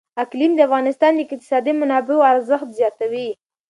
اقلیم 0.23 0.51
د 0.55 0.59
افغانستان 0.67 1.11
د 1.15 1.19
اقتصادي 1.25 1.73
منابعو 1.81 2.27
ارزښت 2.33 2.67
زیاتوي. 2.79 3.27